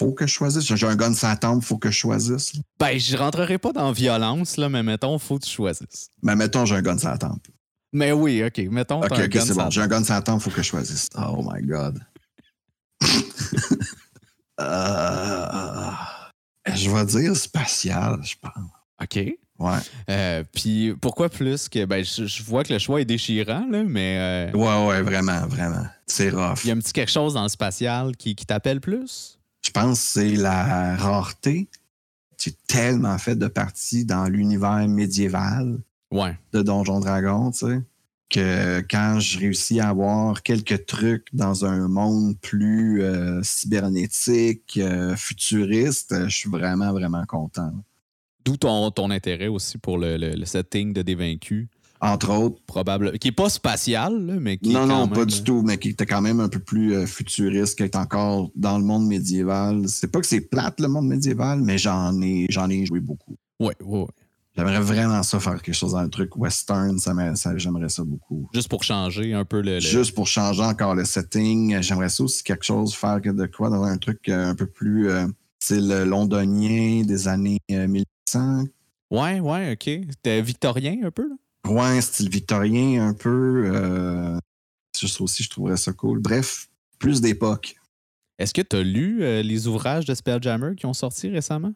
[0.02, 0.64] Faut que je choisisse.
[0.66, 2.54] J'ai un gun sans temple, faut que je choisisse.
[2.80, 6.10] Ben, je rentrerai pas dans violence, là, mais mettons, faut que tu choisisses.
[6.24, 7.52] Mais mettons, j'ai un gun sans temple.
[7.94, 9.70] Mais oui, OK, mettons, Ok, un ok, c'est bon.
[9.70, 11.08] J'ai un gun sans temple, faut que je choisisse.
[11.16, 12.00] Oh my God.
[14.60, 15.92] Euh,
[16.76, 18.54] je vais dire spatial, je pense.
[19.02, 19.16] OK.
[19.58, 19.78] Ouais.
[20.10, 21.86] Euh, Puis pourquoi plus que...
[21.86, 25.48] Ben, je, je vois que le choix est déchirant, là, mais euh, Ouais, ouais, vraiment,
[25.48, 25.86] vraiment.
[26.06, 26.60] C'est rough.
[26.64, 29.40] il y a un petit quelque chose dans le spatial qui, qui t'appelle plus?
[29.74, 31.70] Je pense que c'est la rareté.
[32.38, 35.80] J'ai tellement fait de partie dans l'univers médiéval.
[36.12, 36.38] Ouais.
[36.52, 37.82] de Donjon Dragon, tu sais,
[38.30, 45.16] que quand je réussis à avoir quelques trucs dans un monde plus euh, cybernétique, euh,
[45.16, 47.72] futuriste, je suis vraiment, vraiment content.
[48.44, 51.70] D'où ton, ton intérêt aussi pour le, le- le setting de Dévaincu,
[52.04, 55.26] Entre autres, probable, qui est pas spatial, là, mais qui est non, non, quand pas
[55.26, 58.50] du tout, mais qui était quand même un peu plus euh, futuriste, qui est encore
[58.56, 59.88] dans le monde médiéval.
[59.88, 63.36] C'est pas que c'est plate le monde médiéval, mais j'en ai, j'en ai joué beaucoup.
[63.60, 64.08] Ouais, ouais, ouais.
[64.58, 67.14] J'aimerais vraiment ça faire quelque chose dans le truc western, ça,
[67.58, 68.50] j'aimerais ça beaucoup.
[68.54, 69.76] Juste pour changer un peu le.
[69.76, 71.76] le- Juste pour changer encore le setting.
[71.76, 74.56] Euh, J'aimerais ça aussi quelque chose, faire que de quoi dans un truc euh, un
[74.56, 75.28] peu plus euh,
[75.60, 78.64] style londonien des années euh, 1800.
[79.12, 79.90] Ouais, ouais, OK.
[80.22, 81.36] T'es victorien un peu, là?
[81.67, 83.71] Ouais, style victorien un peu.
[83.74, 84.38] Euh,
[85.00, 86.19] juste aussi, je trouverais ça cool.
[86.19, 86.67] Bref,
[87.00, 87.76] plus d'époque.
[88.39, 91.74] Est-ce que tu as lu euh, les ouvrages de Spelljammer qui ont sorti récemment?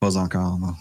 [0.00, 0.74] Pas encore, non.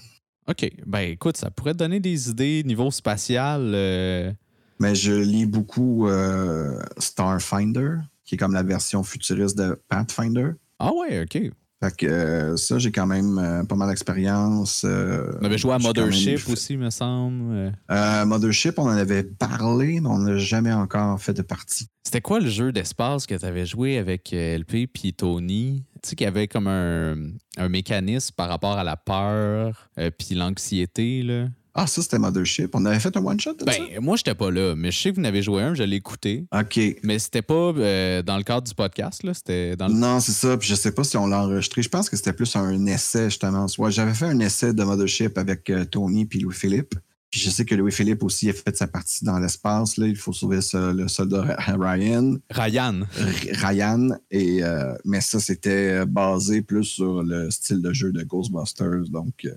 [0.47, 0.71] OK.
[0.86, 3.71] Ben écoute, ça pourrait te donner des idées niveau spatial.
[3.75, 4.32] euh,
[4.80, 10.52] Mais je lis beaucoup euh, Starfinder, qui est comme la version futuriste de Pathfinder.
[10.80, 11.52] Ah ouais, OK.
[11.82, 14.84] Fait que euh, ça, j'ai quand même euh, pas mal d'expérience.
[14.86, 17.74] euh, On avait joué à même Mothership aussi, me semble.
[17.89, 21.88] Euh, Mothership, on en avait parlé, mais on n'a jamais encore fait de partie.
[22.04, 25.86] C'était quoi le jeu d'espace que tu avais joué avec LP puis Tony?
[26.02, 27.15] Tu sais qu'il y avait comme un,
[27.58, 31.48] un mécanisme par rapport à la peur puis l'anxiété, là.
[31.82, 32.70] Ah, ça, c'était Mothership.
[32.74, 33.78] On avait fait un one-shot de ça?
[33.80, 35.84] Ben, moi, j'étais pas là, mais je sais que vous en avez joué un, je
[35.84, 36.46] l'ai écouté.
[36.54, 36.80] OK.
[37.04, 39.34] Mais c'était pas euh, dans le cadre du podcast, là.
[39.34, 39.94] C'était dans le.
[39.94, 40.58] Non, c'est ça.
[40.58, 41.82] Puis je sais pas si on l'a enregistré.
[41.82, 43.65] Je pense que c'était plus un essai, justement.
[43.78, 46.96] Ouais, j'avais fait un essai de Mothership avec euh, Tony puis Louis-Philippe.
[47.32, 49.98] Puis je sais que Louis-Philippe aussi a fait sa partie dans l'espace.
[49.98, 50.08] Là.
[50.08, 52.38] Il faut sauver ce- le soldat Ryan.
[52.50, 53.02] Ryan.
[53.20, 54.10] R- Ryan.
[54.32, 59.08] Et, euh, mais ça, c'était basé plus sur le style de jeu de Ghostbusters.
[59.12, 59.48] Donc,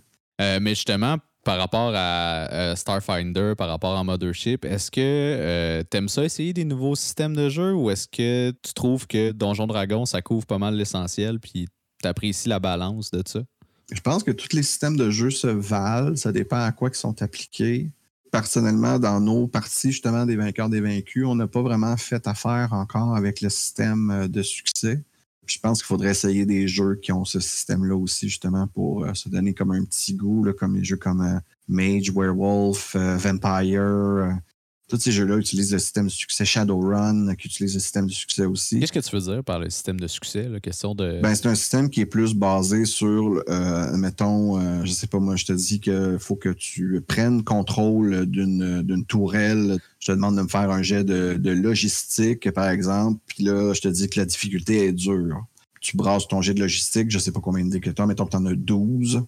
[0.40, 5.82] Euh, mais justement, par rapport à euh, Starfinder, par rapport à Mothership, est-ce que euh,
[5.82, 9.66] t'aimes ça essayer des nouveaux systèmes de jeu ou est-ce que tu trouves que Donjon
[9.66, 11.68] Dragon, ça couvre pas mal l'essentiel puis
[12.00, 13.40] t'apprécies la balance de ça?
[13.92, 16.16] Je pense que tous les systèmes de jeu se valent.
[16.16, 17.90] Ça dépend à quoi ils sont appliqués.
[18.30, 22.72] Personnellement, dans nos parties, justement, des vainqueurs, des vaincus, on n'a pas vraiment fait affaire
[22.72, 25.02] encore avec le système euh, de succès.
[25.46, 29.14] Je pense qu'il faudrait essayer des jeux qui ont ce système-là aussi, justement, pour euh,
[29.14, 33.16] se donner comme un petit goût, là, comme les jeux comme euh, Mage, Werewolf, euh,
[33.16, 34.38] Vampire.
[34.92, 38.44] Tous ces jeux-là utilisent le système de succès Shadowrun, qui utilise le système de succès
[38.44, 38.78] aussi.
[38.78, 40.46] Qu'est-ce que tu veux dire par le système de succès?
[40.50, 41.18] La question de.
[41.22, 45.18] Ben, c'est un système qui est plus basé sur, euh, mettons, euh, je sais pas,
[45.18, 49.78] moi, je te dis qu'il faut que tu prennes contrôle d'une d'une tourelle.
[49.98, 53.18] Je te demande de me faire un jet de, de logistique, par exemple.
[53.26, 55.42] Puis là, je te dis que la difficulté est dure.
[55.80, 58.06] Tu brasses ton jet de logistique, je sais pas combien de dés que tu as,
[58.06, 59.22] mettons que tu en as 12.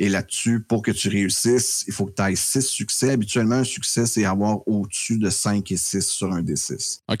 [0.00, 3.10] Et là-dessus, pour que tu réussisses, il faut que tu ailles 6 succès.
[3.10, 7.00] Habituellement, un succès, c'est avoir au-dessus de 5 et 6 sur un D6.
[7.08, 7.18] OK.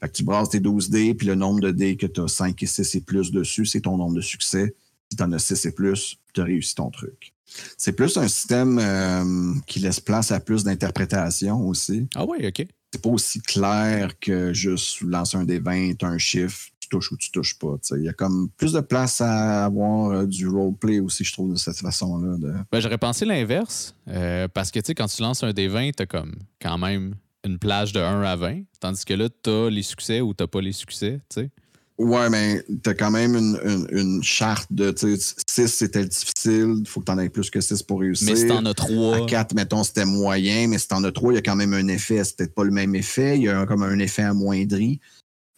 [0.00, 2.28] Fait que tu brasses tes 12 dés, puis le nombre de dés que tu as
[2.28, 4.74] 5 et 6 et plus dessus, c'est ton nombre de succès.
[5.10, 7.34] Si tu en as 6 et plus, tu as réussi ton truc.
[7.76, 12.08] C'est plus un système euh, qui laisse place à plus d'interprétation aussi.
[12.14, 12.66] Ah ouais, OK.
[12.92, 17.16] C'est pas aussi clair que juste lancer un des 20, un chiffre, tu touches ou
[17.16, 17.76] tu touches pas.
[17.84, 17.94] tu.
[17.98, 21.52] Il y a comme plus de place à avoir euh, du roleplay aussi, je trouve,
[21.52, 22.36] de cette façon-là.
[22.38, 22.52] De...
[22.70, 23.94] Ben, j'aurais pensé l'inverse.
[24.08, 27.58] euh, parce que, tu quand tu lances un des 20, t'as comme quand même une
[27.58, 28.60] plage de 1 à 20.
[28.80, 31.50] Tandis que là, t'as les succès ou t'as pas les succès, tu sais.
[31.98, 37.00] Ouais, mais t'as quand même une, une- une charte de 6 c'était difficile, il faut
[37.00, 38.28] que t'en aies plus que 6 pour réussir.
[38.28, 39.24] Mais si t'en as À 3.
[39.26, 41.88] 4, mettons, c'était moyen, mais si t'en as 3, il y a quand même un
[41.88, 42.22] effet.
[42.22, 45.00] C'est peut-être pas le même effet, il y a comme un effet amoindri.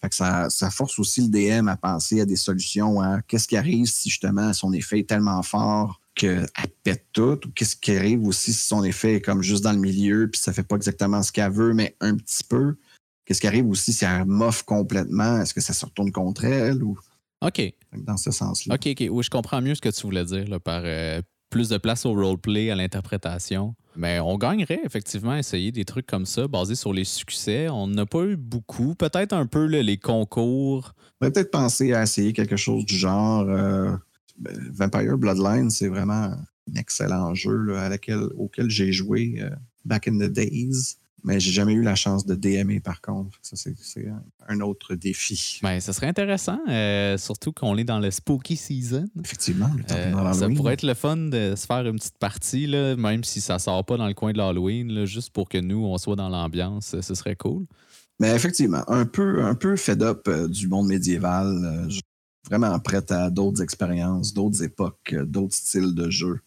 [0.01, 3.49] Fait que ça, ça force aussi le DM à penser à des solutions à qu'est-ce
[3.49, 6.47] qui arrive si justement son effet est tellement fort qu'elle
[6.83, 9.79] pète tout, ou qu'est-ce qui arrive aussi si son effet est comme juste dans le
[9.79, 12.77] milieu puis ça fait pas exactement ce qu'elle veut, mais un petit peu.
[13.25, 15.41] Qu'est-ce qui arrive aussi si elle moffe complètement?
[15.41, 16.99] Est-ce que ça se retourne contre elle ou?
[17.43, 17.61] OK.
[17.93, 18.75] Dans ce sens-là?
[18.75, 19.07] OK, OK.
[19.11, 22.07] Oui, je comprends mieux ce que tu voulais dire là, par euh, plus de place
[22.07, 23.75] au roleplay, à l'interprétation.
[23.99, 27.69] Mais on gagnerait effectivement à essayer des trucs comme ça, basés sur les succès.
[27.69, 28.95] On n'a pas eu beaucoup.
[28.95, 30.95] Peut-être un peu les concours.
[30.95, 33.91] On pourrait peut-être penser à essayer quelque chose du genre euh,
[34.71, 37.77] Vampire Bloodline, c'est vraiment un excellent jeu
[38.37, 39.51] auquel j'ai joué euh,
[39.85, 40.97] back in the days.
[41.25, 43.39] Mais j'ai jamais eu la chance de DMer par contre.
[43.43, 44.09] Ça, c'est,
[44.49, 45.59] un, autre défi.
[45.63, 49.07] Ben, ça serait intéressant, euh, surtout qu'on est dans le spooky season.
[49.23, 52.67] Effectivement, le temps Euh, ça pourrait être le fun de se faire une petite partie,
[52.67, 55.85] là, même si ça sort pas dans le coin de l'Halloween, juste pour que nous,
[55.85, 56.95] on soit dans l'ambiance.
[57.01, 57.67] Ce serait cool.
[58.21, 61.47] Mais effectivement, un peu, un peu fed up euh, du monde médiéval.
[61.47, 62.03] euh, je suis
[62.47, 66.41] vraiment prête à d'autres expériences, d'autres époques, d'autres styles de jeu.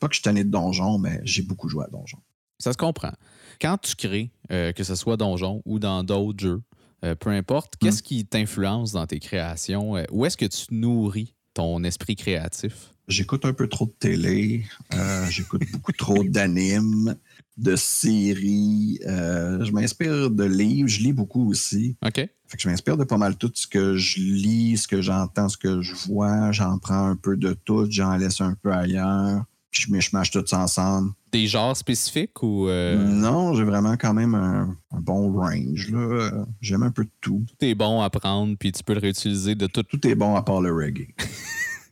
[0.00, 2.18] Pas que je tanné de donjon, mais j'ai beaucoup joué à donjon.
[2.58, 3.12] Ça se comprend.
[3.60, 6.62] Quand tu crées, euh, que ce soit Donjon ou dans d'autres jeux,
[7.04, 9.96] euh, peu importe, qu'est-ce qui t'influence dans tes créations?
[9.96, 12.90] Euh, où est-ce que tu nourris ton esprit créatif?
[13.06, 14.64] J'écoute un peu trop de télé,
[14.94, 17.14] euh, j'écoute beaucoup trop d'animes,
[17.58, 18.98] de séries.
[19.06, 21.96] euh, je m'inspire de livres, je lis beaucoup aussi.
[22.04, 22.14] OK?
[22.14, 25.50] Fait que je m'inspire de pas mal tout ce que je lis, ce que j'entends,
[25.50, 26.50] ce que je vois.
[26.52, 29.44] J'en prends un peu de tout, j'en laisse un peu ailleurs.
[29.70, 31.10] Puis je mâche tout ça ensemble.
[31.34, 35.90] Des genres spécifiques ou euh, Non, j'ai vraiment quand même un, un bon range.
[35.90, 36.46] là.
[36.60, 37.44] J'aime un peu de tout.
[37.48, 39.82] tout est bon à prendre puis tu peux le réutiliser de tout?
[39.82, 41.08] Tout est bon à part le reggae.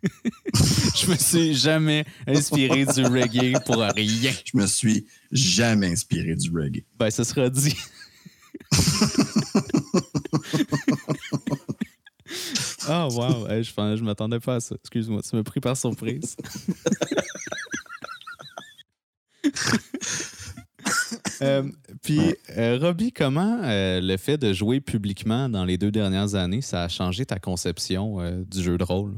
[0.95, 4.33] Je me suis jamais inspiré du reggae pour rien.
[4.45, 6.85] Je me suis jamais inspiré du reggae.
[6.97, 7.77] Ben, ce sera dit.
[12.89, 13.49] oh, wow.
[13.49, 14.77] Hey, je, je m'attendais pas à ça.
[14.77, 16.37] Excuse-moi, tu m'as pris par surprise.
[21.41, 21.63] Euh,
[22.03, 22.21] puis,
[22.57, 26.85] euh, Robbie, comment euh, le fait de jouer publiquement dans les deux dernières années, ça
[26.85, 28.19] a changé ta conception
[28.51, 29.15] du jeu de rôle?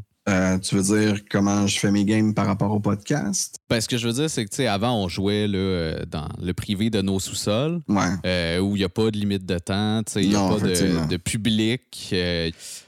[0.62, 3.58] tu veux dire comment je fais mes games par rapport au podcast?
[3.68, 6.88] Ben, ce que je veux dire, c'est que avant, on jouait là, dans le privé
[6.88, 10.48] de nos sous-sols, où il n'y a pas de limite de temps, il n'y a
[10.48, 12.14] pas de, de public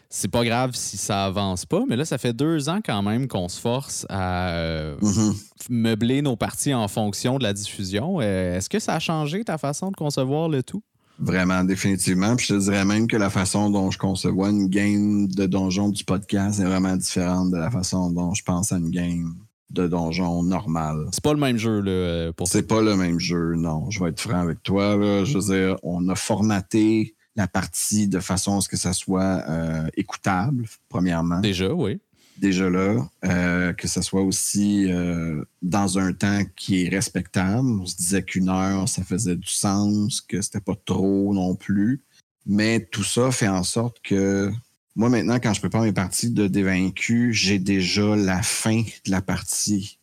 [0.08, 3.28] c'est pas grave si ça avance pas, mais là, ça fait deux ans quand même
[3.28, 5.34] qu'on se force à euh, mm-hmm.
[5.70, 8.20] meubler nos parties en fonction de la diffusion.
[8.20, 10.82] Euh, est-ce que ça a changé ta façon de concevoir le tout?
[11.18, 12.36] Vraiment, définitivement.
[12.36, 15.88] Puis je te dirais même que la façon dont je conçois une game de donjon
[15.88, 19.34] du podcast est vraiment différente de la façon dont je pense à une game
[19.70, 21.08] de donjon normal.
[21.12, 23.90] C'est pas le même jeu, là, euh, pour C'est pas le même jeu, non.
[23.90, 24.96] Je vais être franc avec toi.
[25.24, 29.44] Je veux dire, on a formaté la partie de façon à ce que ça soit
[29.48, 31.40] euh, écoutable, premièrement.
[31.40, 32.00] Déjà, oui.
[32.38, 37.66] Déjà là, euh, que ça soit aussi euh, dans un temps qui est respectable.
[37.66, 42.02] On se disait qu'une heure, ça faisait du sens, que c'était pas trop non plus.
[42.44, 44.52] Mais tout ça fait en sorte que
[44.94, 49.20] moi, maintenant, quand je prépare mes parties de dévaincu, j'ai déjà la fin de la
[49.20, 49.98] partie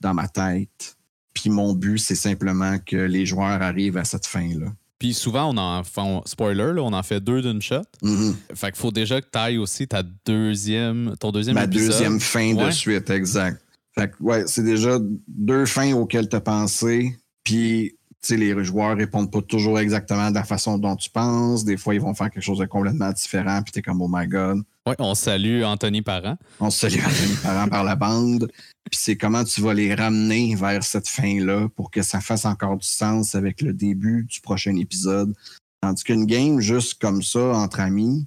[0.00, 0.96] dans ma tête.
[1.34, 4.72] Puis mon but, c'est simplement que les joueurs arrivent à cette fin-là.
[4.98, 7.82] Puis souvent, on en fait, spoiler, là, on en fait deux d'une shot.
[8.02, 8.34] Mm-hmm.
[8.54, 12.54] Fait qu'il faut déjà que tu ailles aussi ta deuxième, ton deuxième Ma deuxième fin
[12.54, 13.62] de suite, exact.
[13.98, 17.16] Fait que, ouais, c'est déjà deux fins auxquelles tu as pensé.
[17.44, 17.96] Puis,
[18.30, 21.64] les joueurs répondent pas toujours exactement de la façon dont tu penses.
[21.64, 23.62] Des fois, ils vont faire quelque chose de complètement différent.
[23.62, 24.62] Puis, tu es comme, oh my God.
[24.86, 26.36] Oui, on salue Anthony Parent.
[26.60, 28.50] On salue Anthony Parent par la bande.
[28.90, 32.76] Puis c'est comment tu vas les ramener vers cette fin-là pour que ça fasse encore
[32.76, 35.34] du sens avec le début du prochain épisode.
[35.80, 38.26] Tandis qu'une game juste comme ça, entre amis,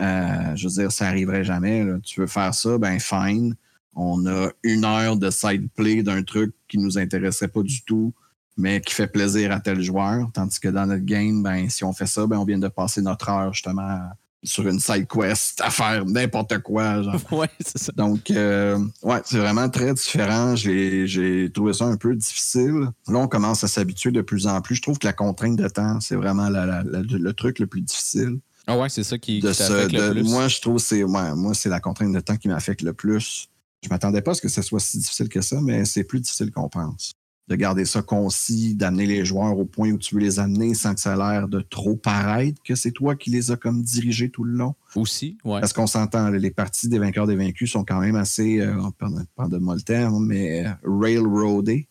[0.00, 1.86] euh, je veux dire, ça arriverait jamais.
[2.02, 3.54] Tu veux faire ça, ben fine.
[3.94, 8.12] On a une heure de side play d'un truc qui nous intéressait pas du tout,
[8.56, 10.28] mais qui fait plaisir à tel joueur.
[10.32, 13.02] Tandis que dans notre game, ben, si on fait ça, ben, on vient de passer
[13.02, 14.00] notre heure justement
[14.42, 17.02] sur une side quest à faire n'importe quoi.
[17.02, 17.20] Genre.
[17.32, 17.92] ouais, c'est ça.
[17.94, 20.56] Donc, euh, ouais, c'est vraiment très différent.
[20.56, 22.88] J'ai trouvé ça un peu difficile.
[23.08, 24.76] Là, on commence à s'habituer de plus en plus.
[24.76, 28.38] Je trouve que la contrainte de temps, c'est vraiment le truc le plus difficile.
[28.66, 30.22] Ah ouais, c'est ça qui, t'affecte le plus.
[30.24, 33.48] Moi, je trouve c'est ouais, moi c'est la contrainte de temps qui m'affecte le plus.
[33.82, 36.20] Je m'attendais pas à ce que ce soit si difficile que ça, mais c'est plus
[36.20, 37.14] difficile qu'on pense
[37.50, 40.94] de garder ça concis, d'amener les joueurs au point où tu veux les amener sans
[40.94, 44.30] que ça a l'air de trop paraître que c'est toi qui les as comme dirigés
[44.30, 44.76] tout le long.
[44.94, 45.58] Aussi, ouais.
[45.58, 48.76] Parce qu'on s'entend, les parties des vainqueurs des vaincus sont quand même assez, euh,
[49.34, 51.88] pardonne-moi le terme, mais euh, railroadées.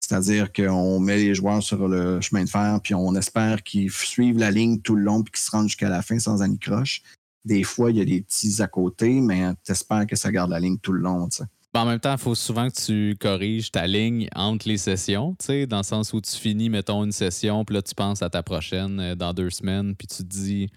[0.00, 4.38] C'est-à-dire qu'on met les joueurs sur le chemin de fer, puis on espère qu'ils suivent
[4.38, 7.02] la ligne tout le long, puis qu'ils se rendent jusqu'à la fin sans anicroche.
[7.46, 10.50] Des fois, il y a des petits à côté, mais tu espères que ça garde
[10.50, 11.28] la ligne tout le long.
[11.78, 15.46] En même temps, il faut souvent que tu corriges ta ligne entre les sessions, tu
[15.46, 18.28] sais, dans le sens où tu finis, mettons, une session, puis là, tu penses à
[18.28, 20.70] ta prochaine euh, dans deux semaines, puis tu te dis,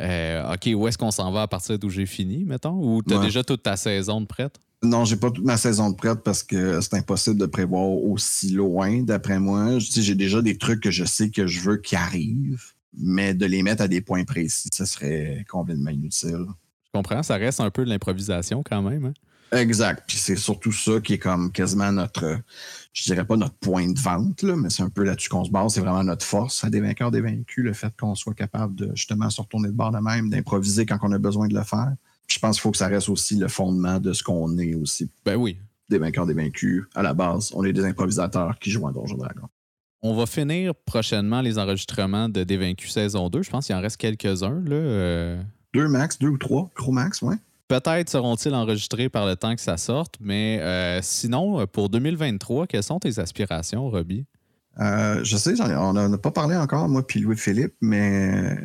[0.00, 3.12] euh, OK, où est-ce qu'on s'en va à partir d'où j'ai fini, mettons, ou tu
[3.12, 4.58] as déjà toute ta saison de prête?
[4.82, 8.52] Non, j'ai pas toute ma saison de prête parce que c'est impossible de prévoir aussi
[8.52, 9.78] loin, d'après moi.
[9.80, 13.62] J'ai déjà des trucs que je sais que je veux qui arrivent, mais de les
[13.62, 16.46] mettre à des points précis, ce serait complètement inutile.
[16.86, 19.04] Je comprends, ça reste un peu de l'improvisation quand même.
[19.04, 19.12] Hein?
[19.52, 20.04] Exact.
[20.06, 22.38] Puis c'est surtout ça qui est comme quasiment notre,
[22.92, 25.50] je dirais pas notre point de vente, là, mais c'est un peu là-dessus qu'on se
[25.50, 25.74] base.
[25.74, 28.90] C'est vraiment notre force à des vainqueurs, des vaincus, le fait qu'on soit capable de
[28.94, 31.92] justement se retourner de bord de même, d'improviser quand on a besoin de le faire.
[32.28, 35.10] je pense qu'il faut que ça reste aussi le fondement de ce qu'on est aussi.
[35.24, 35.58] Ben oui.
[35.90, 36.84] Des vainqueurs, des vaincus.
[36.94, 39.48] À la base, on est des improvisateurs qui jouent à Donjon Dragon.
[40.04, 43.42] On va finir prochainement les enregistrements de Dévaincus saison 2.
[43.42, 44.60] Je pense qu'il en reste quelques-uns.
[44.64, 45.42] Là, euh.
[45.74, 47.36] Deux max, deux ou trois, gros max, ouais.
[47.72, 52.82] Peut-être seront-ils enregistrés par le temps que ça sorte, mais euh, sinon, pour 2023, quelles
[52.82, 54.26] sont tes aspirations, Robbie?
[54.78, 58.58] Euh, je sais, on n'a pas parlé encore, moi puis Louis-Philippe, mais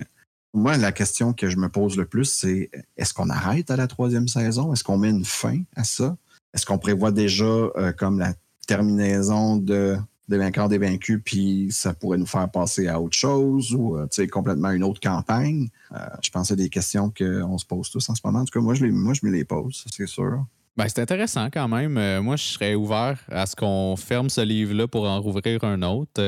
[0.54, 3.88] moi, la question que je me pose le plus, c'est est-ce qu'on arrête à la
[3.88, 4.74] troisième saison?
[4.74, 6.18] Est-ce qu'on met une fin à ça?
[6.54, 8.34] Est-ce qu'on prévoit déjà euh, comme la
[8.68, 9.96] terminaison de
[10.28, 14.08] des vainqueurs, des vaincus, puis ça pourrait nous faire passer à autre chose ou euh,
[14.32, 15.70] complètement une autre campagne.
[15.94, 18.40] Euh, je pense que c'est des questions qu'on se pose tous en ce moment.
[18.40, 20.46] En tout cas, moi, je, les, moi, je me les pose, c'est sûr.
[20.76, 21.98] Ben, c'est intéressant quand même.
[21.98, 25.82] Euh, moi, je serais ouvert à ce qu'on ferme ce livre-là pour en rouvrir un
[25.82, 26.22] autre.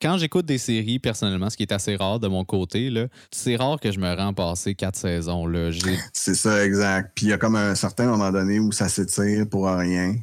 [0.00, 2.90] quand j'écoute des séries, personnellement, ce qui est assez rare de mon côté,
[3.32, 5.46] c'est rare que je me rends passer quatre saisons.
[6.12, 7.12] C'est ça, exact.
[7.16, 10.14] Puis il y a comme un certain moment donné où ça s'étire pour rien.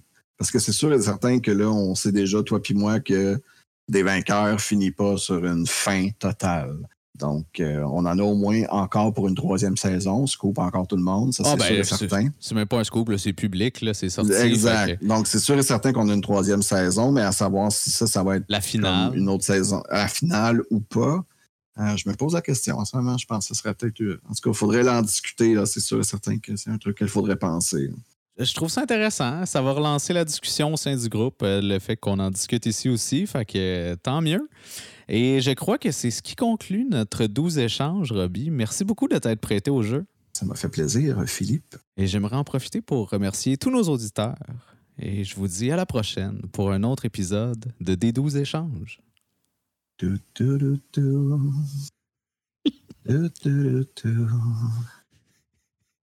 [0.44, 3.42] Parce que c'est sûr et certain que là, on sait déjà, toi puis moi, que
[3.88, 6.76] des vainqueurs finit pas sur une fin totale.
[7.18, 10.28] Donc, euh, on en a au moins encore pour une troisième saison.
[10.28, 12.28] Scoop encore tout le monde, ça Ah, c'est ben, sûr et c'est- certain.
[12.42, 14.34] C'est même pas un scoop, c'est public, c'est sorti.
[14.34, 15.00] Exact.
[15.00, 17.90] que Donc, c'est sûr et certain qu'on a une troisième saison, mais à savoir si
[17.90, 19.18] ça, ça va être La finale.
[19.18, 21.24] une autre saison, la finale ou pas.
[21.80, 22.78] euh, je me pose la question.
[22.80, 24.02] En ce moment, je pense que ce serait peut-être.
[24.30, 25.56] En tout cas, il faudrait l'en discuter.
[25.66, 27.90] C'est sûr et certain que c'est un truc qu'il faudrait penser.
[28.38, 29.46] Je trouve ça intéressant.
[29.46, 32.66] Ça va relancer la discussion au sein du groupe, euh, le fait qu'on en discute
[32.66, 33.28] ici aussi.
[33.28, 34.50] Fait que euh, tant mieux.
[35.08, 38.50] Et je crois que c'est ce qui conclut notre 12 échanges, Robbie.
[38.50, 40.06] Merci beaucoup de t'être prêté au jeu.
[40.34, 41.76] Ça m'a fait plaisir, Philippe.
[41.96, 44.36] Et j'aimerais en profiter pour remercier tous nos auditeurs.
[44.98, 49.00] Et je vous dis à la prochaine pour un autre épisode de Des 12 échanges.
[50.00, 51.12] Du, du, du,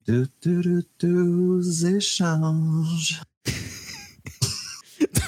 [0.07, 3.23] du, du, échanges.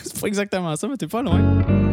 [0.04, 1.91] c'est pas exactement ça, mais t'es pas loin.